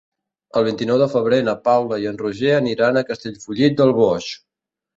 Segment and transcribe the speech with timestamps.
[0.61, 4.35] El vint-i-nou de febrer na Paula i en Roger aniran a Castellfollit del Boix.